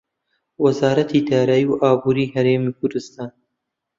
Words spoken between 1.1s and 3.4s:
دارایی و ئابووری هەرێمی کوردستان